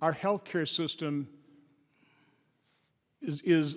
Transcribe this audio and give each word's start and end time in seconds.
our 0.00 0.14
healthcare 0.14 0.68
system 0.68 1.28
is, 3.20 3.40
is 3.40 3.76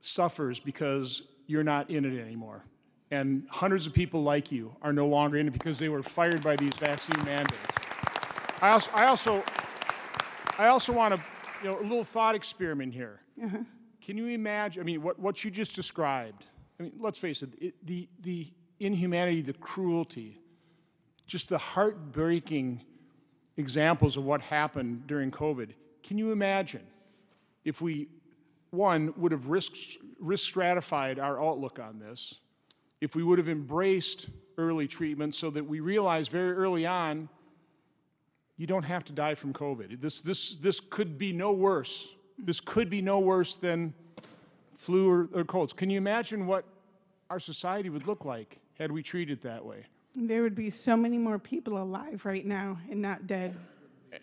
suffers 0.00 0.58
because 0.58 1.22
you're 1.46 1.64
not 1.64 1.90
in 1.90 2.06
it 2.06 2.18
anymore. 2.18 2.64
And 3.10 3.46
hundreds 3.50 3.86
of 3.86 3.92
people 3.92 4.22
like 4.22 4.50
you 4.50 4.74
are 4.80 4.92
no 4.92 5.06
longer 5.06 5.36
in 5.36 5.48
it 5.48 5.52
because 5.52 5.78
they 5.78 5.90
were 5.90 6.02
fired 6.02 6.42
by 6.42 6.56
these 6.56 6.72
vaccine 6.74 7.22
mandates. 7.26 7.60
I 8.62 8.70
also, 8.70 8.90
I 8.94 9.06
also, 9.06 9.44
I 10.58 10.66
also 10.68 10.92
want 10.94 11.14
to, 11.14 11.22
you 11.62 11.68
know, 11.68 11.80
a 11.80 11.82
little 11.82 12.04
thought 12.04 12.34
experiment 12.34 12.94
here. 12.94 13.20
Uh-huh. 13.44 13.58
Can 14.00 14.16
you 14.16 14.28
imagine? 14.28 14.80
I 14.80 14.84
mean, 14.84 15.02
what, 15.02 15.18
what 15.18 15.44
you 15.44 15.50
just 15.50 15.74
described. 15.74 16.44
I 16.80 16.84
mean, 16.84 16.92
let's 16.98 17.18
face 17.18 17.42
it, 17.42 17.50
it 17.60 17.74
the, 17.84 18.08
the 18.22 18.50
inhumanity, 18.80 19.42
the 19.42 19.52
cruelty, 19.52 20.40
just 21.26 21.50
the 21.50 21.58
heartbreaking 21.58 22.82
examples 23.56 24.16
of 24.16 24.24
what 24.24 24.40
happened 24.40 25.06
during 25.06 25.30
COVID. 25.30 25.70
Can 26.02 26.18
you 26.18 26.32
imagine 26.32 26.82
if 27.64 27.80
we, 27.80 28.08
one, 28.70 29.14
would 29.16 29.32
have 29.32 29.48
risk, 29.48 29.72
risk 30.18 30.44
stratified 30.44 31.18
our 31.18 31.42
outlook 31.42 31.78
on 31.78 31.98
this, 31.98 32.40
if 33.00 33.14
we 33.14 33.22
would 33.22 33.38
have 33.38 33.48
embraced 33.48 34.28
early 34.58 34.86
treatment 34.86 35.34
so 35.34 35.50
that 35.50 35.66
we 35.66 35.80
realize 35.80 36.28
very 36.28 36.52
early 36.52 36.86
on 36.86 37.28
you 38.56 38.66
don't 38.66 38.84
have 38.84 39.04
to 39.04 39.12
die 39.12 39.34
from 39.34 39.52
COVID. 39.52 40.00
This, 40.00 40.20
this, 40.20 40.56
this 40.56 40.80
could 40.80 41.18
be 41.18 41.32
no 41.32 41.52
worse. 41.52 42.14
This 42.38 42.60
could 42.60 42.88
be 42.88 43.02
no 43.02 43.18
worse 43.18 43.56
than 43.56 43.94
flu 44.76 45.10
or, 45.10 45.28
or 45.34 45.44
colds. 45.44 45.72
Can 45.72 45.90
you 45.90 45.98
imagine 45.98 46.46
what 46.46 46.64
our 47.30 47.40
society 47.40 47.90
would 47.90 48.06
look 48.06 48.24
like 48.24 48.60
had 48.78 48.92
we 48.92 49.02
treated 49.02 49.42
that 49.42 49.64
way? 49.64 49.86
There 50.16 50.42
would 50.42 50.54
be 50.54 50.70
so 50.70 50.96
many 50.96 51.18
more 51.18 51.38
people 51.38 51.80
alive 51.82 52.24
right 52.24 52.46
now 52.46 52.78
and 52.90 53.02
not 53.02 53.26
dead. 53.26 53.58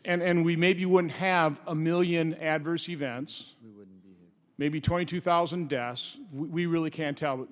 And, 0.06 0.22
and 0.22 0.46
we 0.46 0.56
maybe 0.56 0.86
wouldn't 0.86 1.14
have 1.14 1.60
a 1.68 1.76
million 1.76 2.34
adverse 2.36 2.88
events, 2.88 3.56
We 3.62 3.72
wouldn't 3.72 4.02
be 4.02 4.10
here. 4.10 4.30
maybe 4.58 4.80
22,000 4.80 5.68
deaths. 5.68 6.18
We, 6.32 6.48
we 6.48 6.66
really 6.66 6.90
can't 6.90 7.18
tell. 7.18 7.38
But 7.38 7.50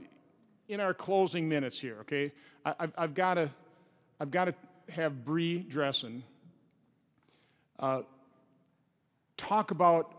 in 0.70 0.80
our 0.80 0.94
closing 0.94 1.50
minutes 1.50 1.80
here, 1.80 1.98
okay, 2.02 2.32
I, 2.66 2.76
I've, 2.80 2.94
I've 2.98 3.14
got 3.14 3.34
to 3.36 3.50
I've 4.22 4.32
got 4.32 4.46
to 4.46 4.54
have 4.92 5.24
Bree 5.24 5.66
Dressen 5.70 6.24
uh, 7.80 8.02
talk 9.38 9.72
about 9.72 10.14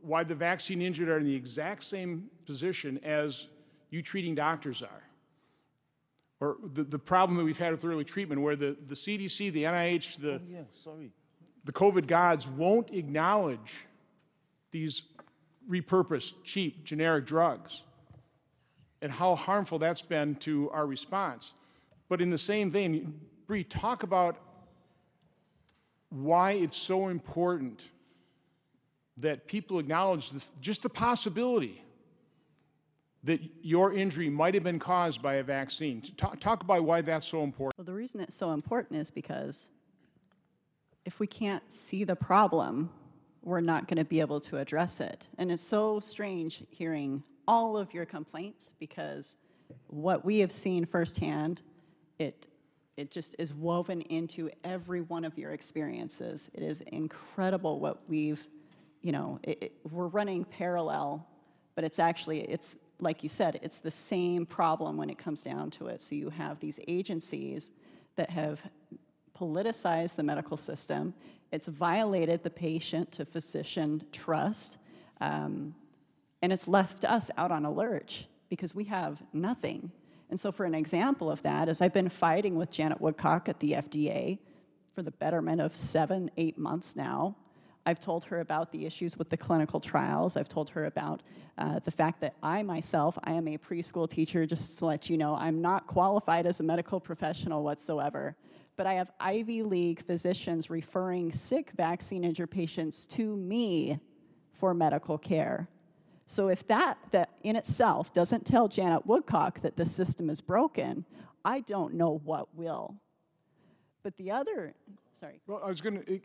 why 0.00 0.24
the 0.24 0.34
vaccine 0.34 0.82
injured 0.82 1.08
are 1.08 1.18
in 1.18 1.24
the 1.24 1.34
exact 1.34 1.84
same 1.84 2.28
position 2.44 2.98
as 3.04 3.46
you 3.90 4.02
treating 4.02 4.34
doctors 4.34 4.82
are. 4.82 5.02
Or 6.42 6.56
the, 6.74 6.82
the 6.82 6.98
problem 6.98 7.38
that 7.38 7.44
we've 7.44 7.56
had 7.56 7.70
with 7.70 7.84
early 7.84 8.02
treatment, 8.02 8.40
where 8.40 8.56
the, 8.56 8.76
the 8.88 8.96
CDC, 8.96 9.52
the 9.52 9.62
NIH, 9.62 10.20
the, 10.20 10.32
oh, 10.32 10.40
Yeah, 10.50 10.62
sorry. 10.72 11.12
the 11.64 11.70
COVID 11.70 12.08
gods 12.08 12.48
won't 12.48 12.92
acknowledge 12.92 13.86
these 14.72 15.02
repurposed, 15.70 16.34
cheap, 16.42 16.82
generic 16.82 17.26
drugs 17.26 17.84
and 19.00 19.12
how 19.12 19.36
harmful 19.36 19.78
that's 19.78 20.02
been 20.02 20.34
to 20.36 20.68
our 20.70 20.84
response. 20.84 21.54
But 22.08 22.20
in 22.20 22.30
the 22.30 22.38
same 22.38 22.72
vein, 22.72 23.20
Bree, 23.46 23.62
talk 23.62 24.02
about 24.02 24.36
why 26.08 26.52
it's 26.52 26.76
so 26.76 27.06
important 27.06 27.82
that 29.16 29.46
people 29.46 29.78
acknowledge 29.78 30.30
the, 30.30 30.42
just 30.60 30.82
the 30.82 30.90
possibility 30.90 31.84
that 33.24 33.40
your 33.62 33.92
injury 33.92 34.28
might 34.28 34.54
have 34.54 34.64
been 34.64 34.78
caused 34.78 35.22
by 35.22 35.34
a 35.34 35.42
vaccine. 35.42 36.02
Talk, 36.16 36.40
talk 36.40 36.62
about 36.62 36.84
why 36.84 37.02
that's 37.02 37.26
so 37.26 37.44
important. 37.44 37.78
Well, 37.78 37.84
the 37.84 37.94
reason 37.94 38.20
it's 38.20 38.34
so 38.34 38.52
important 38.52 39.00
is 39.00 39.10
because 39.10 39.70
if 41.04 41.20
we 41.20 41.26
can't 41.26 41.62
see 41.72 42.04
the 42.04 42.16
problem, 42.16 42.90
we're 43.42 43.60
not 43.60 43.88
going 43.88 43.98
to 43.98 44.04
be 44.04 44.20
able 44.20 44.40
to 44.40 44.58
address 44.58 45.00
it. 45.00 45.28
And 45.38 45.50
it's 45.50 45.62
so 45.62 46.00
strange 46.00 46.64
hearing 46.70 47.22
all 47.46 47.76
of 47.76 47.92
your 47.92 48.04
complaints 48.04 48.72
because 48.78 49.36
what 49.88 50.24
we 50.24 50.38
have 50.40 50.52
seen 50.52 50.84
firsthand, 50.84 51.62
it 52.18 52.46
it 52.96 53.10
just 53.10 53.34
is 53.38 53.54
woven 53.54 54.02
into 54.02 54.50
every 54.64 55.00
one 55.00 55.24
of 55.24 55.38
your 55.38 55.52
experiences. 55.52 56.50
It 56.52 56.62
is 56.62 56.82
incredible 56.82 57.80
what 57.80 58.02
we've, 58.06 58.46
you 59.00 59.12
know, 59.12 59.40
it, 59.42 59.62
it, 59.62 59.72
we're 59.90 60.08
running 60.08 60.44
parallel, 60.44 61.26
but 61.74 61.84
it's 61.84 61.98
actually 61.98 62.40
it's 62.42 62.76
like 63.02 63.22
you 63.22 63.28
said, 63.28 63.58
it's 63.62 63.78
the 63.78 63.90
same 63.90 64.46
problem 64.46 64.96
when 64.96 65.10
it 65.10 65.18
comes 65.18 65.40
down 65.40 65.70
to 65.72 65.88
it. 65.88 66.00
So 66.00 66.14
you 66.14 66.30
have 66.30 66.60
these 66.60 66.78
agencies 66.86 67.70
that 68.16 68.30
have 68.30 68.62
politicized 69.36 70.16
the 70.16 70.22
medical 70.22 70.56
system. 70.56 71.14
It's 71.50 71.66
violated 71.66 72.42
the 72.42 72.50
patient 72.50 73.10
to 73.12 73.24
physician 73.24 74.04
trust. 74.12 74.78
Um, 75.20 75.74
and 76.40 76.52
it's 76.52 76.68
left 76.68 77.04
us 77.04 77.30
out 77.36 77.50
on 77.50 77.64
a 77.64 77.70
lurch 77.70 78.26
because 78.48 78.74
we 78.74 78.84
have 78.84 79.22
nothing. 79.32 79.90
And 80.30 80.40
so, 80.40 80.50
for 80.50 80.64
an 80.64 80.74
example 80.74 81.30
of 81.30 81.42
that, 81.42 81.68
is 81.68 81.80
I've 81.80 81.92
been 81.92 82.08
fighting 82.08 82.56
with 82.56 82.70
Janet 82.70 83.00
Woodcock 83.00 83.48
at 83.48 83.60
the 83.60 83.72
FDA 83.72 84.38
for 84.94 85.02
the 85.02 85.10
betterment 85.10 85.60
of 85.60 85.76
seven, 85.76 86.30
eight 86.36 86.56
months 86.56 86.96
now. 86.96 87.36
I've 87.84 87.98
told 87.98 88.24
her 88.24 88.40
about 88.40 88.70
the 88.70 88.86
issues 88.86 89.18
with 89.18 89.28
the 89.28 89.36
clinical 89.36 89.80
trials. 89.80 90.36
I've 90.36 90.48
told 90.48 90.70
her 90.70 90.84
about 90.84 91.22
uh, 91.58 91.80
the 91.80 91.90
fact 91.90 92.20
that 92.20 92.34
I 92.42 92.62
myself, 92.62 93.18
I 93.24 93.32
am 93.32 93.48
a 93.48 93.58
preschool 93.58 94.08
teacher, 94.08 94.46
just 94.46 94.78
to 94.78 94.86
let 94.86 95.10
you 95.10 95.18
know, 95.18 95.34
I'm 95.34 95.60
not 95.60 95.86
qualified 95.86 96.46
as 96.46 96.60
a 96.60 96.62
medical 96.62 97.00
professional 97.00 97.62
whatsoever. 97.64 98.36
But 98.76 98.86
I 98.86 98.94
have 98.94 99.10
Ivy 99.20 99.62
League 99.62 100.00
physicians 100.00 100.70
referring 100.70 101.32
sick 101.32 101.72
vaccine 101.76 102.24
injured 102.24 102.50
patients 102.50 103.04
to 103.06 103.36
me 103.36 103.98
for 104.50 104.72
medical 104.74 105.18
care. 105.18 105.68
So 106.26 106.48
if 106.48 106.66
that, 106.68 106.98
that 107.10 107.30
in 107.42 107.56
itself 107.56 108.14
doesn't 108.14 108.46
tell 108.46 108.68
Janet 108.68 109.06
Woodcock 109.06 109.60
that 109.62 109.76
the 109.76 109.84
system 109.84 110.30
is 110.30 110.40
broken, 110.40 111.04
I 111.44 111.60
don't 111.60 111.94
know 111.94 112.20
what 112.24 112.54
will. 112.54 112.94
But 114.02 114.16
the 114.16 114.30
other, 114.30 114.74
sorry. 115.20 115.40
Well, 115.46 115.60
I 115.64 115.68
was 115.68 115.80
going 115.80 116.02
to 116.02 116.20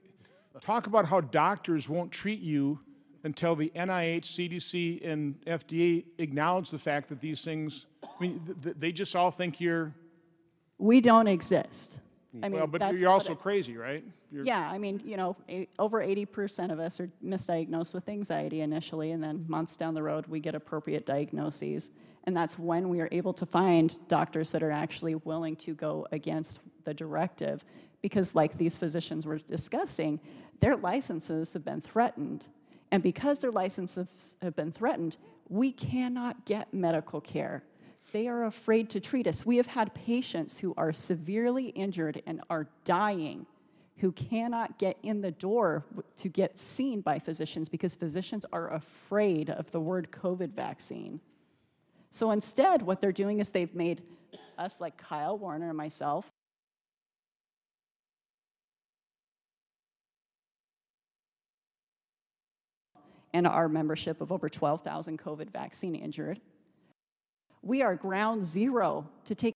talk 0.61 0.87
about 0.87 1.05
how 1.07 1.21
doctors 1.21 1.87
won't 1.89 2.11
treat 2.11 2.39
you 2.39 2.79
until 3.23 3.55
the 3.55 3.71
NIH, 3.75 4.21
CDC, 4.25 5.05
and 5.05 5.35
FDA 5.45 6.05
acknowledge 6.17 6.69
the 6.71 6.79
fact 6.79 7.09
that 7.09 7.19
these 7.19 7.43
things, 7.43 7.85
I 8.03 8.07
mean, 8.19 8.39
th- 8.39 8.61
th- 8.63 8.75
they 8.79 8.91
just 8.91 9.15
all 9.15 9.31
think 9.31 9.59
you're, 9.59 9.93
We 10.79 11.01
don't 11.01 11.27
exist. 11.27 11.99
I 12.43 12.49
mean, 12.49 12.59
well, 12.59 12.67
but 12.67 12.97
you're 12.97 13.09
also 13.09 13.33
it- 13.33 13.39
crazy, 13.39 13.75
right? 13.77 14.03
You're- 14.31 14.45
Yeah, 14.45 14.69
I 14.69 14.77
mean, 14.77 15.01
you 15.03 15.17
know, 15.17 15.35
a- 15.49 15.67
over 15.79 16.01
80% 16.01 16.71
of 16.71 16.79
us 16.79 16.99
are 16.99 17.09
misdiagnosed 17.23 17.93
with 17.93 18.07
anxiety 18.07 18.61
initially, 18.61 19.11
and 19.11 19.23
then 19.23 19.45
months 19.47 19.75
down 19.75 19.93
the 19.95 20.03
road, 20.03 20.27
we 20.27 20.39
get 20.39 20.53
appropriate 20.53 21.05
diagnoses. 21.05 21.89
And 22.25 22.35
that's 22.37 22.59
when 22.59 22.89
we 22.89 22.99
are 23.01 23.09
able 23.11 23.33
to 23.33 23.45
find 23.45 23.97
doctors 24.07 24.51
that 24.51 24.61
are 24.61 24.71
actually 24.71 25.15
willing 25.15 25.55
to 25.57 25.73
go 25.73 26.05
against 26.11 26.59
the 26.87 26.93
directive. 26.93 27.63
Because, 28.01 28.33
like 28.33 28.57
these 28.57 28.77
physicians 28.77 29.25
were 29.25 29.37
discussing, 29.37 30.19
their 30.59 30.75
licenses 30.75 31.53
have 31.53 31.65
been 31.65 31.81
threatened. 31.81 32.45
And 32.91 33.03
because 33.03 33.39
their 33.39 33.51
licenses 33.51 34.37
have 34.41 34.55
been 34.55 34.71
threatened, 34.71 35.17
we 35.49 35.71
cannot 35.71 36.45
get 36.45 36.73
medical 36.73 37.19
care. 37.19 37.63
They 38.13 38.27
are 38.27 38.45
afraid 38.45 38.89
to 38.91 38.99
treat 38.99 39.27
us. 39.27 39.45
We 39.45 39.57
have 39.57 39.67
had 39.67 39.93
patients 39.93 40.59
who 40.59 40.73
are 40.77 40.93
severely 40.93 41.67
injured 41.67 42.21
and 42.25 42.41
are 42.49 42.67
dying 42.85 43.45
who 43.97 44.11
cannot 44.11 44.77
get 44.77 44.97
in 45.03 45.21
the 45.21 45.31
door 45.31 45.83
to 46.17 46.29
get 46.29 46.59
seen 46.59 47.01
by 47.01 47.19
physicians 47.19 47.67
because 47.67 47.95
physicians 47.95 48.45
are 48.53 48.73
afraid 48.73 49.49
of 49.49 49.71
the 49.71 49.79
word 49.79 50.11
COVID 50.11 50.53
vaccine. 50.53 51.19
So 52.11 52.31
instead, 52.31 52.83
what 52.83 53.01
they're 53.01 53.11
doing 53.11 53.39
is 53.39 53.49
they've 53.49 53.73
made 53.73 54.03
us, 54.57 54.79
like 54.79 54.97
Kyle 54.97 55.37
Warner 55.37 55.69
and 55.69 55.77
myself, 55.77 56.31
and 63.37 63.45
our 63.45 63.69
membership 63.69 64.19
of 64.19 64.31
over 64.31 64.49
12,000 64.49 65.19
COVID 65.19 65.51
vaccine 65.51 65.93
injured, 65.93 66.41
we 67.61 67.83
are 67.83 67.95
ground 67.95 68.43
zero 68.47 69.07
to 69.25 69.35
take. 69.35 69.53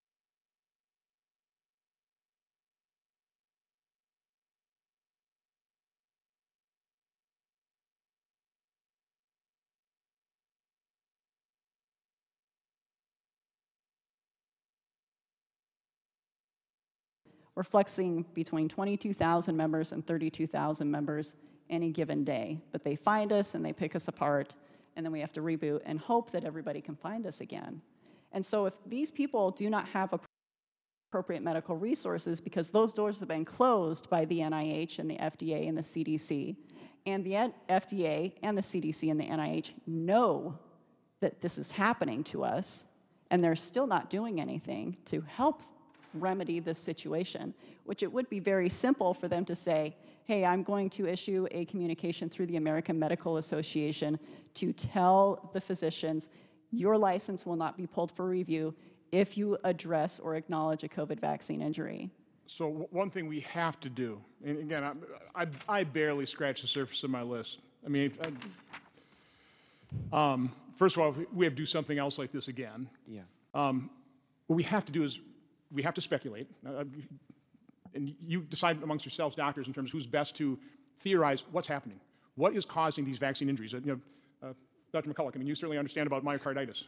We're 17.56 17.64
flexing 17.64 18.26
between 18.36 18.70
22,000 18.70 19.58
members 19.58 19.92
and 19.92 20.06
32,000 20.06 20.90
members 20.92 21.34
any 21.72 21.90
given 21.90 22.24
day. 22.24 22.60
But 22.72 22.84
they 22.84 22.96
find 22.96 23.34
us 23.34 23.56
and 23.56 23.66
they 23.66 23.74
pick 23.74 23.96
us 23.96 24.08
apart, 24.08 24.54
and 24.96 25.06
then 25.06 25.12
we 25.12 25.22
have 25.22 25.32
to 25.34 25.42
reboot 25.42 25.82
and 25.86 26.00
hope 26.00 26.32
that 26.32 26.44
everybody 26.44 26.82
can 26.82 26.96
find 26.96 27.26
us 27.26 27.42
again. 27.42 27.82
And 28.32 28.46
so 28.46 28.66
if 28.66 28.76
these 28.86 29.10
people 29.10 29.50
do 29.50 29.70
not 29.70 29.88
have 29.90 30.14
appropriate 31.12 31.44
medical 31.44 31.76
resources 31.76 32.40
because 32.40 32.70
those 32.70 32.94
doors 32.94 33.20
have 33.20 33.28
been 33.28 33.44
closed 33.44 34.10
by 34.10 34.24
the 34.24 34.40
NIH 34.40 34.98
and 35.00 35.12
the 35.12 35.18
FDA 35.18 35.68
and 35.68 35.78
the 35.78 35.82
CDC. 35.82 36.56
And 37.06 37.26
the 37.26 37.52
FDA 37.68 38.34
and 38.44 38.58
the 38.58 38.62
CDC 38.62 39.12
and 39.12 39.20
the 39.20 39.26
NIH 39.26 39.72
know 39.86 40.58
that 41.20 41.42
this 41.42 41.58
is 41.58 41.72
happening 41.72 42.24
to 42.26 42.46
us, 42.46 42.86
and 43.30 43.44
they're 43.44 43.58
still 43.58 43.88
not 43.88 44.10
doing 44.10 44.40
anything 44.40 44.96
to 45.06 45.20
help 45.22 45.64
remedy 46.14 46.60
this 46.60 46.80
situation, 46.80 47.54
which 47.84 48.04
it 48.04 48.12
would 48.12 48.30
be 48.30 48.40
very 48.40 48.70
simple 48.70 49.14
for 49.14 49.28
them 49.28 49.44
to 49.46 49.56
say, 49.56 49.96
hey, 50.26 50.46
I'm 50.46 50.64
going 50.64 50.90
to 50.92 51.08
issue 51.08 51.48
a 51.52 51.66
communication 51.66 52.30
through 52.30 52.48
the 52.48 52.58
American 52.58 52.98
Medical 53.00 53.38
Association 53.38 54.20
to 54.56 54.74
tell 54.74 55.50
the 55.54 55.62
physicians 55.62 56.30
your 56.72 56.98
license 56.98 57.46
will 57.46 57.56
not 57.56 57.78
be 57.78 57.88
pulled 57.88 58.12
for 58.12 58.26
review 58.26 58.74
if 59.12 59.38
you 59.38 59.58
address 59.64 60.20
or 60.20 60.36
acknowledge 60.36 60.84
a 60.84 60.88
COVID 60.88 61.20
vaccine 61.20 61.62
injury. 61.62 62.10
So 62.48 62.66
w- 62.68 62.88
one 62.92 63.10
thing 63.10 63.28
we 63.28 63.42
have 63.42 63.80
to 63.82 63.90
do, 63.90 64.22
and 64.46 64.58
again, 64.58 64.84
I, 64.84 65.44
I, 65.44 65.48
I 65.68 65.84
barely 65.84 66.26
scratch 66.26 66.62
the 66.62 66.68
surface 66.68 67.04
of 67.04 67.10
my 67.10 67.22
list. 67.22 67.60
I 67.86 67.90
mean, 67.90 68.14
I, 70.14 70.34
um, 70.34 70.52
first 70.76 70.98
of 70.98 71.04
all, 71.04 71.16
we 71.34 71.46
have 71.46 71.54
to 71.54 71.58
do 71.58 71.66
something 71.66 71.98
else 71.98 72.18
like 72.18 72.32
this 72.32 72.48
again. 72.48 72.90
Yeah. 73.08 73.22
What 74.48 74.56
we 74.56 74.64
have 74.64 74.86
to 74.86 74.92
do 74.92 75.04
is 75.04 75.20
we 75.72 75.84
have 75.84 75.94
to 75.94 76.02
speculate, 76.02 76.48
uh, 76.68 76.84
and 77.94 78.16
you 78.20 78.42
decide 78.42 78.82
amongst 78.84 79.06
yourselves, 79.06 79.36
doctors, 79.36 79.68
in 79.68 79.74
terms 79.74 79.90
of 79.90 79.94
who's 79.94 80.08
best 80.08 80.36
to 80.38 80.58
theorize 81.00 81.44
what's 81.52 81.68
happening. 81.68 82.00
What 82.36 82.56
is 82.56 82.66
causing 82.66 83.06
these 83.06 83.18
vaccine 83.18 83.50
injuries? 83.50 83.74
You 83.74 83.82
know, 83.82 84.00
uh, 84.42 84.54
Dr. 84.94 85.10
McCullough, 85.10 85.36
I 85.36 85.40
mean, 85.40 85.48
you 85.48 85.56
certainly 85.56 85.78
understand 85.78 86.08
about 86.08 86.24
myocarditis. 86.24 86.86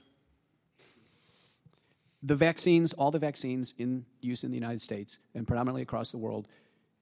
the 2.21 2.35
vaccines, 2.35 2.93
all 2.93 3.11
the 3.11 3.19
vaccines 3.19 3.73
in 3.77 4.05
use 4.21 4.43
in 4.43 4.51
the 4.51 4.55
United 4.55 4.81
States 4.81 5.19
and 5.35 5.45
predominantly 5.45 5.81
across 5.81 6.11
the 6.11 6.17
world, 6.17 6.47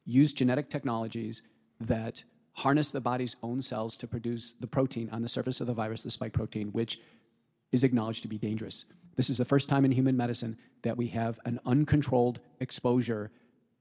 use 0.03 0.33
genetic 0.33 0.69
technologies 0.69 1.43
that 1.79 2.23
harness 2.53 2.91
the 2.91 2.99
body's 2.99 3.35
own 3.43 3.61
cells 3.61 3.95
to 3.97 4.07
produce 4.07 4.55
the 4.59 4.67
protein 4.67 5.09
on 5.11 5.21
the 5.21 5.29
surface 5.29 5.61
of 5.61 5.67
the 5.67 5.73
virus, 5.73 6.03
the 6.03 6.11
spike 6.11 6.33
protein, 6.33 6.69
which 6.69 6.99
is 7.71 7.83
acknowledged 7.83 8.23
to 8.23 8.27
be 8.27 8.37
dangerous. 8.37 8.85
This 9.15 9.29
is 9.29 9.37
the 9.37 9.45
first 9.45 9.69
time 9.69 9.85
in 9.85 9.91
human 9.91 10.17
medicine 10.17 10.57
that 10.81 10.97
we 10.97 11.07
have 11.07 11.39
an 11.45 11.59
uncontrolled 11.65 12.39
exposure 12.59 13.31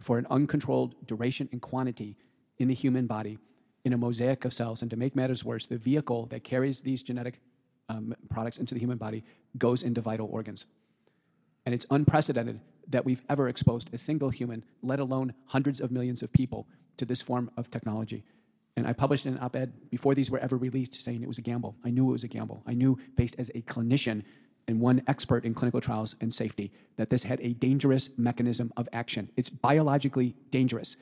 for 0.00 0.18
an 0.18 0.26
uncontrolled 0.30 0.94
duration 1.06 1.48
and 1.52 1.62
quantity 1.62 2.16
in 2.58 2.68
the 2.68 2.74
human 2.74 3.06
body 3.06 3.38
in 3.84 3.92
a 3.92 3.98
mosaic 3.98 4.44
of 4.44 4.52
cells. 4.52 4.82
And 4.82 4.90
to 4.90 4.96
make 4.96 5.14
matters 5.14 5.44
worse, 5.44 5.66
the 5.66 5.78
vehicle 5.78 6.26
that 6.26 6.44
carries 6.44 6.80
these 6.80 7.02
genetic 7.02 7.40
um, 7.88 8.14
products 8.28 8.58
into 8.58 8.74
the 8.74 8.80
human 8.80 8.98
body 8.98 9.24
goes 9.58 9.82
into 9.82 10.00
vital 10.00 10.28
organs. 10.30 10.66
And 11.66 11.74
it's 11.74 11.86
unprecedented 11.90 12.60
that 12.88 13.04
we've 13.04 13.22
ever 13.28 13.48
exposed 13.48 13.90
a 13.92 13.98
single 13.98 14.30
human, 14.30 14.64
let 14.82 14.98
alone 14.98 15.34
hundreds 15.46 15.80
of 15.80 15.90
millions 15.90 16.22
of 16.22 16.32
people, 16.32 16.66
to 16.96 17.04
this 17.04 17.22
form 17.22 17.50
of 17.56 17.70
technology. 17.70 18.24
And 18.76 18.86
I 18.86 18.92
published 18.92 19.26
an 19.26 19.38
op 19.40 19.56
ed 19.56 19.90
before 19.90 20.14
these 20.14 20.30
were 20.30 20.38
ever 20.38 20.56
released 20.56 20.94
saying 20.94 21.22
it 21.22 21.28
was 21.28 21.38
a 21.38 21.42
gamble. 21.42 21.76
I 21.84 21.90
knew 21.90 22.08
it 22.08 22.12
was 22.12 22.24
a 22.24 22.28
gamble. 22.28 22.62
I 22.66 22.74
knew, 22.74 22.98
based 23.16 23.36
as 23.38 23.50
a 23.54 23.62
clinician 23.62 24.22
and 24.70 24.80
one 24.80 25.02
expert 25.06 25.44
in 25.44 25.52
clinical 25.52 25.80
trials 25.80 26.14
and 26.20 26.32
safety, 26.32 26.72
that 26.96 27.10
this 27.10 27.24
had 27.24 27.40
a 27.42 27.52
dangerous 27.52 28.08
mechanism 28.16 28.72
of 28.76 28.88
action. 28.92 29.28
It's 29.36 29.50
biologically 29.50 30.34
dangerous. 30.50 30.96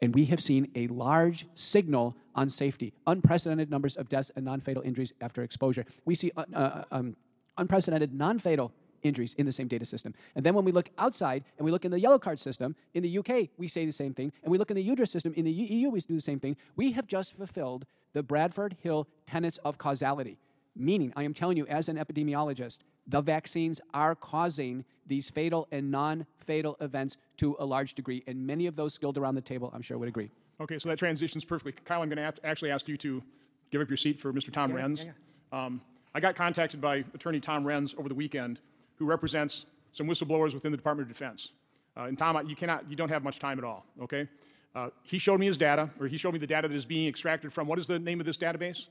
And 0.00 0.14
we 0.14 0.26
have 0.26 0.40
seen 0.40 0.70
a 0.74 0.86
large 0.88 1.46
signal 1.54 2.14
on 2.34 2.50
safety, 2.50 2.92
unprecedented 3.06 3.70
numbers 3.70 3.96
of 3.96 4.10
deaths 4.10 4.30
and 4.36 4.44
non 4.44 4.60
fatal 4.60 4.82
injuries 4.82 5.14
after 5.22 5.42
exposure. 5.42 5.86
We 6.04 6.14
see 6.14 6.30
uh, 6.36 6.44
uh, 6.54 6.84
um, 6.92 7.16
unprecedented 7.56 8.12
non 8.12 8.38
fatal 8.38 8.72
injuries 9.02 9.34
in 9.34 9.46
the 9.46 9.52
same 9.52 9.68
data 9.68 9.86
system. 9.86 10.12
And 10.34 10.44
then 10.44 10.54
when 10.54 10.64
we 10.64 10.72
look 10.72 10.90
outside 10.98 11.44
and 11.56 11.64
we 11.64 11.70
look 11.70 11.86
in 11.86 11.90
the 11.90 12.00
yellow 12.00 12.18
card 12.18 12.38
system, 12.38 12.76
in 12.92 13.02
the 13.02 13.18
UK, 13.18 13.48
we 13.56 13.68
say 13.68 13.86
the 13.86 13.92
same 13.92 14.12
thing. 14.12 14.32
And 14.42 14.52
we 14.52 14.58
look 14.58 14.70
in 14.70 14.76
the 14.76 14.86
EUDRA 14.86 15.08
system, 15.08 15.32
in 15.34 15.44
the 15.44 15.52
EU, 15.52 15.88
we 15.88 16.00
do 16.00 16.14
the 16.14 16.20
same 16.20 16.40
thing. 16.40 16.56
We 16.74 16.92
have 16.92 17.06
just 17.06 17.34
fulfilled 17.34 17.86
the 18.12 18.22
Bradford 18.22 18.76
Hill 18.82 19.08
tenets 19.26 19.58
of 19.58 19.78
causality. 19.78 20.38
Meaning, 20.76 21.12
I 21.16 21.22
am 21.22 21.34
telling 21.34 21.56
you, 21.56 21.66
as 21.66 21.88
an 21.88 21.96
epidemiologist, 21.96 22.78
the 23.06 23.20
vaccines 23.20 23.80
are 23.94 24.14
causing 24.14 24.84
these 25.06 25.30
fatal 25.30 25.68
and 25.70 25.90
non 25.90 26.26
fatal 26.36 26.76
events 26.80 27.16
to 27.38 27.56
a 27.58 27.64
large 27.64 27.94
degree. 27.94 28.22
And 28.26 28.46
many 28.46 28.66
of 28.66 28.76
those 28.76 28.94
skilled 28.94 29.16
around 29.16 29.36
the 29.36 29.40
table, 29.40 29.70
I'm 29.74 29.82
sure, 29.82 29.96
would 29.98 30.08
agree. 30.08 30.30
Okay, 30.60 30.78
so 30.78 30.88
that 30.88 30.98
transitions 30.98 31.44
perfectly. 31.44 31.72
Kyle, 31.84 32.02
I'm 32.02 32.08
going 32.08 32.32
to 32.32 32.46
actually 32.46 32.70
ask 32.70 32.88
you 32.88 32.96
to 32.98 33.22
give 33.70 33.80
up 33.80 33.88
your 33.88 33.96
seat 33.96 34.18
for 34.18 34.32
Mr. 34.32 34.52
Tom 34.52 34.72
Renz. 34.72 35.06
Um, 35.52 35.80
I 36.14 36.20
got 36.20 36.34
contacted 36.34 36.80
by 36.80 37.04
Attorney 37.14 37.40
Tom 37.40 37.64
Renz 37.64 37.98
over 37.98 38.08
the 38.08 38.14
weekend, 38.14 38.60
who 38.96 39.04
represents 39.04 39.66
some 39.92 40.06
whistleblowers 40.06 40.54
within 40.54 40.72
the 40.72 40.78
Department 40.78 41.08
of 41.08 41.14
Defense. 41.14 41.52
Uh, 41.96 42.04
and 42.04 42.18
Tom, 42.18 42.46
you 42.46 42.56
cannot, 42.56 42.88
you 42.90 42.96
don't 42.96 43.10
have 43.10 43.22
much 43.22 43.38
time 43.38 43.58
at 43.58 43.64
all. 43.64 43.84
Okay, 44.02 44.28
uh, 44.74 44.88
he 45.02 45.18
showed 45.18 45.40
me 45.40 45.46
his 45.46 45.56
data, 45.56 45.90
or 46.00 46.06
he 46.06 46.16
showed 46.16 46.32
me 46.32 46.38
the 46.38 46.46
data 46.46 46.68
that 46.68 46.74
is 46.74 46.84
being 46.84 47.08
extracted 47.08 47.52
from. 47.52 47.66
What 47.66 47.78
is 47.78 47.86
the 47.86 47.98
name 47.98 48.20
of 48.20 48.26
this 48.26 48.38
database? 48.38 48.88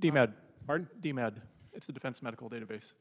DMED. 0.00 0.32
Pardon? 0.66 0.88
DMED. 1.02 1.34
It's 1.72 1.88
a 1.88 1.92
defense 1.92 2.22
medical 2.22 2.48
database. 2.48 2.92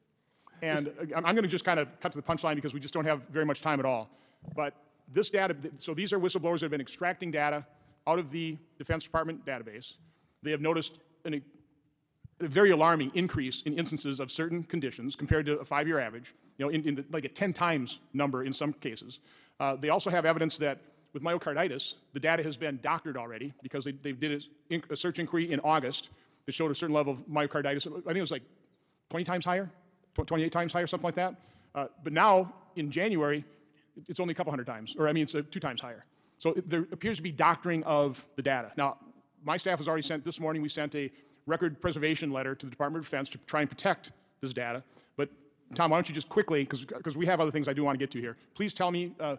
And 0.61 0.87
uh, 0.87 1.15
I'm 1.15 1.23
going 1.23 1.43
to 1.43 1.47
just 1.47 1.65
kind 1.65 1.79
of 1.79 1.87
cut 1.99 2.11
to 2.11 2.17
the 2.17 2.23
punchline 2.23 2.55
because 2.55 2.73
we 2.73 2.79
just 2.79 2.93
don't 2.93 3.05
have 3.05 3.21
very 3.31 3.45
much 3.45 3.61
time 3.61 3.79
at 3.79 3.85
all. 3.85 4.09
But 4.55 4.75
this 5.11 5.29
data, 5.29 5.55
so 5.77 5.93
these 5.93 6.13
are 6.13 6.19
whistleblowers 6.19 6.59
that 6.59 6.63
have 6.63 6.71
been 6.71 6.81
extracting 6.81 7.31
data 7.31 7.65
out 8.07 8.19
of 8.19 8.31
the 8.31 8.57
Defense 8.77 9.03
Department 9.03 9.45
database. 9.45 9.97
They 10.43 10.51
have 10.51 10.61
noticed 10.61 10.99
an, 11.25 11.41
a 12.39 12.47
very 12.47 12.71
alarming 12.71 13.11
increase 13.13 13.61
in 13.63 13.77
instances 13.77 14.19
of 14.19 14.31
certain 14.31 14.63
conditions 14.63 15.15
compared 15.15 15.45
to 15.47 15.59
a 15.59 15.65
five-year 15.65 15.99
average, 15.99 16.33
you 16.57 16.65
know, 16.65 16.69
in, 16.69 16.83
in 16.87 16.95
the, 16.95 17.05
like 17.11 17.25
a 17.25 17.29
10 17.29 17.53
times 17.53 17.99
number 18.13 18.43
in 18.43 18.53
some 18.53 18.73
cases. 18.73 19.19
Uh, 19.59 19.75
they 19.75 19.89
also 19.89 20.09
have 20.09 20.25
evidence 20.25 20.57
that 20.57 20.79
with 21.13 21.21
myocarditis, 21.21 21.95
the 22.13 22.19
data 22.19 22.41
has 22.41 22.57
been 22.57 22.79
doctored 22.81 23.17
already 23.17 23.53
because 23.61 23.85
they, 23.85 23.91
they 23.91 24.13
did 24.13 24.43
a, 24.71 24.93
a 24.93 24.95
search 24.95 25.19
inquiry 25.19 25.51
in 25.51 25.59
August 25.59 26.09
that 26.51 26.55
showed 26.55 26.69
a 26.69 26.75
certain 26.75 26.93
level 26.93 27.13
of 27.13 27.25
myocarditis. 27.27 27.87
I 27.87 28.01
think 28.01 28.17
it 28.17 28.21
was 28.21 28.31
like 28.31 28.43
20 29.09 29.23
times 29.23 29.45
higher, 29.45 29.69
28 30.15 30.51
times 30.51 30.73
higher, 30.73 30.85
something 30.85 31.07
like 31.07 31.15
that. 31.15 31.35
Uh, 31.73 31.87
but 32.03 32.11
now, 32.11 32.53
in 32.75 32.91
January, 32.91 33.45
it's 34.09 34.19
only 34.19 34.33
a 34.33 34.35
couple 34.35 34.51
hundred 34.51 34.67
times, 34.67 34.95
or 34.99 35.07
I 35.07 35.13
mean, 35.13 35.23
it's 35.23 35.33
uh, 35.33 35.43
two 35.49 35.61
times 35.61 35.79
higher. 35.79 36.03
So 36.39 36.49
it, 36.51 36.69
there 36.69 36.81
appears 36.91 37.17
to 37.17 37.23
be 37.23 37.31
doctoring 37.31 37.83
of 37.83 38.25
the 38.35 38.41
data. 38.41 38.73
Now, 38.75 38.97
my 39.45 39.55
staff 39.55 39.77
has 39.77 39.87
already 39.87 40.03
sent, 40.03 40.25
this 40.25 40.41
morning, 40.41 40.61
we 40.61 40.67
sent 40.67 40.93
a 40.95 41.09
record 41.45 41.81
preservation 41.81 42.31
letter 42.31 42.53
to 42.53 42.65
the 42.65 42.69
Department 42.69 43.01
of 43.01 43.09
Defense 43.09 43.29
to 43.29 43.37
try 43.39 43.61
and 43.61 43.69
protect 43.69 44.11
this 44.41 44.51
data. 44.51 44.83
But, 45.15 45.29
Tom, 45.73 45.91
why 45.91 45.97
don't 45.97 46.09
you 46.09 46.15
just 46.15 46.27
quickly, 46.27 46.63
because 46.63 47.15
we 47.15 47.25
have 47.27 47.39
other 47.39 47.51
things 47.51 47.69
I 47.69 47.73
do 47.73 47.85
want 47.85 47.97
to 47.97 47.99
get 47.99 48.11
to 48.11 48.19
here, 48.19 48.35
please 48.55 48.73
tell 48.73 48.91
me. 48.91 49.13
Uh, 49.21 49.37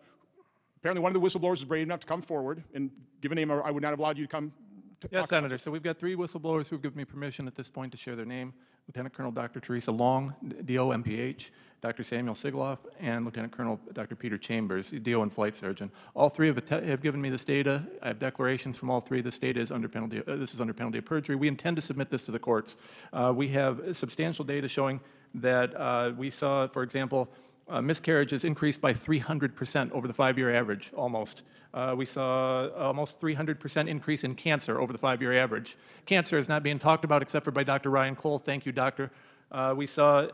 apparently, 0.79 1.03
one 1.03 1.14
of 1.14 1.20
the 1.20 1.26
whistleblowers 1.29 1.59
is 1.59 1.64
brave 1.64 1.82
enough 1.82 2.00
to 2.00 2.06
come 2.06 2.23
forward 2.23 2.64
and 2.73 2.91
give 3.20 3.32
a 3.32 3.35
name, 3.35 3.50
I 3.50 3.70
would 3.70 3.82
not 3.82 3.91
have 3.91 3.99
allowed 3.99 4.17
you 4.17 4.25
to 4.25 4.31
come. 4.31 4.53
To 5.02 5.08
Yes, 5.10 5.22
talk- 5.22 5.31
Senator. 5.31 5.58
So 5.58 5.72
we've 5.72 5.82
got 5.82 5.99
three 5.99 6.14
whistleblowers 6.14 6.69
who've 6.69 6.81
given 6.81 6.96
me 6.96 7.04
permission 7.04 7.49
at 7.49 7.56
this 7.56 7.68
point 7.68 7.90
to 7.90 7.99
share 7.99 8.14
their 8.14 8.25
name. 8.25 8.54
Lieutenant 8.87 9.12
Colonel 9.14 9.32
Dr. 9.32 9.59
Theresa 9.59 9.90
Long, 9.90 10.35
DO 10.64 10.92
MPH, 10.92 11.50
Dr. 11.80 12.04
Samuel 12.04 12.35
Sigoloff, 12.37 12.78
and 13.00 13.25
Lieutenant 13.25 13.52
Colonel 13.52 13.80
Dr. 13.92 14.14
Peter 14.14 14.38
Chambers, 14.38 14.90
DO 14.90 15.23
and 15.23 15.32
flight 15.32 15.56
surgeon. 15.56 15.90
All 16.14 16.28
three 16.28 16.47
have, 16.49 16.68
have 16.68 17.02
given 17.02 17.21
me 17.21 17.30
this 17.30 17.44
data. 17.44 17.85
I 18.00 18.09
have 18.09 18.21
declarations 18.21 18.78
from 18.78 18.90
all 18.90 19.00
three. 19.00 19.21
This 19.21 19.40
data 19.40 19.59
is 19.61 19.73
under 19.73 19.88
penalty. 19.88 20.23
Uh, 20.25 20.37
this 20.37 20.54
is 20.54 20.61
under 20.61 20.73
penalty 20.73 20.99
of 20.99 21.04
perjury. 21.04 21.35
We 21.35 21.49
intend 21.49 21.76
to 21.76 21.82
submit 21.82 22.11
this 22.11 22.25
to 22.26 22.30
the 22.30 22.38
courts. 22.38 22.76
Uh, 23.12 23.32
we 23.35 23.49
have 23.49 23.97
substantial 23.97 24.44
data 24.44 24.68
showing 24.68 25.00
that 25.35 25.75
uh, 25.76 26.12
we 26.16 26.30
saw, 26.30 26.68
for 26.68 26.85
example, 26.85 27.28
uh, 27.69 27.81
miscarriages 27.81 28.45
increased 28.45 28.81
by 28.81 28.92
300% 28.92 29.92
over 29.92 30.07
the 30.07 30.14
five 30.14 30.38
year 30.38 30.54
average, 30.54 30.90
almost. 30.95 31.42
Uh, 31.75 31.95
we 31.97 32.04
saw 32.04 32.69
almost 32.76 33.21
300% 33.21 33.88
increase 33.88 34.25
in 34.25 34.35
cancer 34.35 34.81
over 34.81 34.92
the 34.92 34.99
five 34.99 35.23
year 35.23 35.33
average. 35.33 35.76
Cancer 36.04 36.38
is 36.38 36.49
not 36.49 36.62
being 36.62 36.78
talked 36.78 37.04
about 37.04 37.23
except 37.23 37.45
for 37.45 37.50
by 37.50 37.64
Dr. 37.64 37.90
Ryan 37.90 38.14
Cole. 38.14 38.38
Thank 38.38 38.66
you, 38.66 38.73
doctor. 38.73 39.11
Uh, 39.50 39.75
we 39.76 39.87
saw 39.87 40.28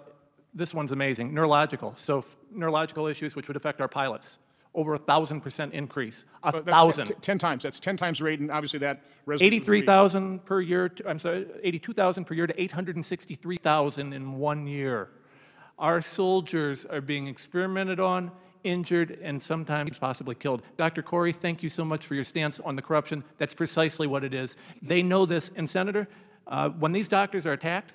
this 0.54 0.74
one's 0.74 0.92
amazing 0.92 1.32
neurological. 1.32 1.94
So, 1.94 2.18
f- 2.18 2.36
neurological 2.50 3.06
issues 3.06 3.36
which 3.36 3.46
would 3.48 3.56
affect 3.56 3.80
our 3.80 3.88
pilots. 3.88 4.38
Over 4.74 4.94
a 4.94 4.98
thousand 4.98 5.40
percent 5.40 5.72
increase. 5.74 6.24
A 6.42 6.52
that's 6.52 6.64
thousand. 6.64 7.06
t- 7.06 7.14
10 7.20 7.38
times. 7.38 7.62
That's 7.62 7.80
10 7.80 7.96
times 7.96 8.18
the 8.18 8.24
rate, 8.24 8.38
and 8.40 8.50
obviously 8.50 8.78
that 8.80 9.02
resonates 9.26 9.28
with 9.28 9.38
the 9.40 9.44
rate. 9.50 9.54
83,000 9.54 10.44
per 10.44 10.60
year, 10.60 10.88
to, 10.88 11.08
I'm 11.08 11.18
sorry, 11.18 11.46
82,000 11.62 12.24
per 12.24 12.34
year 12.34 12.46
to 12.46 12.60
863,000 12.60 14.12
in 14.12 14.32
one 14.38 14.66
year. 14.66 15.10
Our 15.78 16.02
soldiers 16.02 16.84
are 16.84 17.00
being 17.00 17.28
experimented 17.28 18.00
on, 18.00 18.32
injured, 18.64 19.18
and 19.22 19.40
sometimes 19.40 19.98
possibly 19.98 20.34
killed. 20.34 20.62
Dr. 20.76 21.02
Kory, 21.02 21.32
thank 21.32 21.62
you 21.62 21.70
so 21.70 21.84
much 21.84 22.06
for 22.06 22.14
your 22.14 22.24
stance 22.24 22.58
on 22.60 22.76
the 22.76 22.82
corruption. 22.82 23.22
That's 23.38 23.54
precisely 23.54 24.06
what 24.06 24.24
it 24.24 24.34
is. 24.34 24.56
They 24.82 25.02
know 25.02 25.24
this. 25.24 25.50
And, 25.54 25.70
Senator, 25.70 26.08
uh, 26.46 26.70
when 26.70 26.92
these 26.92 27.08
doctors 27.08 27.46
are 27.46 27.52
attacked, 27.52 27.92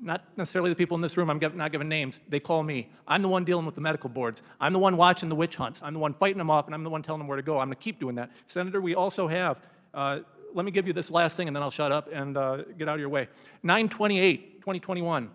not 0.00 0.24
necessarily 0.36 0.70
the 0.70 0.76
people 0.76 0.96
in 0.96 1.00
this 1.00 1.16
room, 1.16 1.30
I'm 1.30 1.38
not 1.54 1.70
giving 1.70 1.88
names, 1.88 2.20
they 2.28 2.40
call 2.40 2.62
me. 2.62 2.90
I'm 3.06 3.22
the 3.22 3.28
one 3.28 3.44
dealing 3.44 3.66
with 3.66 3.76
the 3.76 3.80
medical 3.80 4.10
boards. 4.10 4.42
I'm 4.60 4.72
the 4.72 4.78
one 4.78 4.96
watching 4.96 5.28
the 5.28 5.36
witch 5.36 5.56
hunts. 5.56 5.80
I'm 5.82 5.92
the 5.92 6.00
one 6.00 6.14
fighting 6.14 6.38
them 6.38 6.50
off, 6.50 6.66
and 6.66 6.74
I'm 6.74 6.82
the 6.82 6.90
one 6.90 7.02
telling 7.02 7.20
them 7.20 7.28
where 7.28 7.36
to 7.36 7.42
go. 7.42 7.58
I'm 7.58 7.68
going 7.68 7.76
to 7.76 7.82
keep 7.82 8.00
doing 8.00 8.16
that. 8.16 8.30
Senator, 8.48 8.80
we 8.80 8.94
also 8.94 9.28
have, 9.28 9.60
uh, 9.94 10.20
let 10.54 10.64
me 10.64 10.72
give 10.72 10.86
you 10.86 10.92
this 10.92 11.10
last 11.10 11.36
thing, 11.36 11.46
and 11.46 11.54
then 11.54 11.62
I'll 11.62 11.70
shut 11.70 11.92
up 11.92 12.08
and 12.12 12.36
uh, 12.36 12.62
get 12.78 12.88
out 12.88 12.94
of 12.94 13.00
your 13.00 13.10
way. 13.10 13.28
928, 13.62 14.60
2021, 14.60 15.30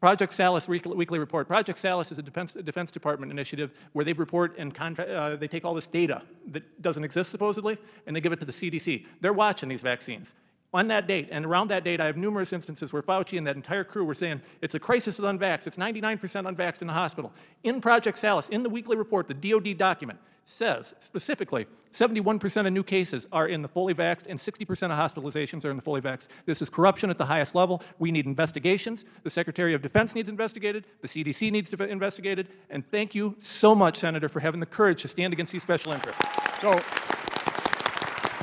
Project 0.00 0.32
Salus 0.32 0.66
weekly, 0.66 1.18
report. 1.18 1.46
Project 1.46 1.78
Salus 1.78 2.10
is 2.10 2.18
a 2.18 2.22
Defense, 2.22 2.54
Defense 2.54 2.90
Department 2.90 3.30
initiative 3.30 3.70
where 3.92 4.02
they 4.04 4.14
report 4.14 4.56
and 4.56 4.74
contra- 4.74 5.04
uh, 5.04 5.36
they 5.36 5.46
take 5.46 5.66
all 5.66 5.74
this 5.74 5.86
data 5.86 6.22
that 6.52 6.80
doesn't 6.80 7.04
exist 7.04 7.30
supposedly 7.30 7.76
and 8.06 8.16
they 8.16 8.20
give 8.22 8.32
it 8.32 8.40
to 8.40 8.46
the 8.46 8.52
CDC. 8.52 9.04
They're 9.20 9.34
watching 9.34 9.68
these 9.68 9.82
vaccines. 9.82 10.34
On 10.72 10.86
that 10.88 11.08
date, 11.08 11.28
and 11.32 11.44
around 11.44 11.68
that 11.68 11.82
date, 11.82 12.00
I 12.00 12.06
have 12.06 12.16
numerous 12.16 12.52
instances 12.52 12.92
where 12.92 13.02
Fauci 13.02 13.36
and 13.36 13.46
that 13.46 13.56
entire 13.56 13.82
crew 13.82 14.04
were 14.04 14.14
saying 14.14 14.40
it's 14.62 14.74
a 14.74 14.78
crisis 14.78 15.18
of 15.18 15.24
unvaxxed. 15.24 15.66
It's 15.66 15.76
99% 15.76 16.20
unvaxxed 16.20 16.80
in 16.80 16.86
the 16.86 16.92
hospital. 16.92 17.32
In 17.64 17.80
Project 17.80 18.18
Salus, 18.18 18.48
in 18.48 18.62
the 18.62 18.70
weekly 18.70 18.96
report, 18.96 19.26
the 19.26 19.34
DoD 19.34 19.76
document 19.76 20.20
says 20.44 20.94
specifically 21.00 21.66
71% 21.92 22.66
of 22.66 22.72
new 22.72 22.82
cases 22.82 23.26
are 23.32 23.48
in 23.48 23.62
the 23.62 23.68
fully 23.68 23.94
vaxxed 23.94 24.26
and 24.28 24.38
60% 24.38 24.68
of 24.70 24.90
hospitalizations 24.92 25.64
are 25.64 25.70
in 25.70 25.76
the 25.76 25.82
fully 25.82 26.00
vaxxed. 26.00 26.26
This 26.46 26.62
is 26.62 26.70
corruption 26.70 27.10
at 27.10 27.18
the 27.18 27.26
highest 27.26 27.54
level. 27.54 27.82
We 27.98 28.12
need 28.12 28.26
investigations. 28.26 29.04
The 29.24 29.30
Secretary 29.30 29.74
of 29.74 29.82
Defense 29.82 30.14
needs 30.14 30.28
investigated. 30.28 30.84
The 31.02 31.08
CDC 31.08 31.50
needs 31.50 31.68
to 31.70 31.76
be 31.76 31.90
investigated. 31.90 32.48
And 32.68 32.88
thank 32.90 33.14
you 33.14 33.34
so 33.38 33.74
much, 33.74 33.98
Senator, 33.98 34.28
for 34.28 34.38
having 34.38 34.60
the 34.60 34.66
courage 34.66 35.02
to 35.02 35.08
stand 35.08 35.32
against 35.32 35.52
these 35.52 35.62
special 35.62 35.92
interests. 35.92 36.22
So, 36.60 36.78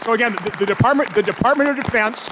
so 0.08 0.14
again, 0.14 0.32
the, 0.42 0.56
the 0.60 0.66
Department, 0.66 1.14
the 1.14 1.22
Department 1.22 1.70
of 1.70 1.76
Defense, 1.76 2.30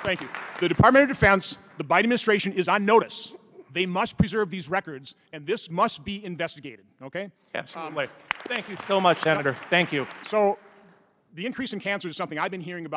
thank 0.00 0.22
you. 0.22 0.28
The 0.58 0.68
Department 0.70 1.02
of 1.02 1.08
Defense, 1.10 1.58
the 1.76 1.84
Biden 1.84 2.04
administration 2.04 2.54
is 2.54 2.66
on 2.66 2.86
notice. 2.86 3.34
They 3.70 3.84
must 3.84 4.16
preserve 4.16 4.48
these 4.48 4.70
records, 4.70 5.14
and 5.34 5.46
this 5.46 5.68
must 5.68 6.02
be 6.02 6.24
investigated, 6.24 6.86
okay? 7.02 7.30
Absolutely. 7.54 8.04
Um, 8.04 8.10
thank 8.44 8.70
you 8.70 8.76
so 8.86 9.02
much, 9.02 9.20
Senator. 9.20 9.52
Thank 9.68 9.92
you. 9.92 10.06
So, 10.24 10.56
the 11.34 11.44
increase 11.44 11.74
in 11.74 11.80
cancer 11.80 12.08
is 12.08 12.16
something 12.16 12.38
I've 12.38 12.50
been 12.50 12.62
hearing 12.62 12.86
about. 12.86 12.96